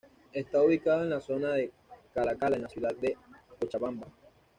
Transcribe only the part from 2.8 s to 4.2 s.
de Cochabamba.